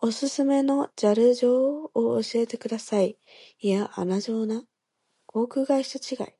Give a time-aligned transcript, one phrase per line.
[0.00, 3.16] おすすめのジャル場を教えてください。
[3.60, 4.64] いやアナ場な。
[5.26, 6.32] 航空会社違い。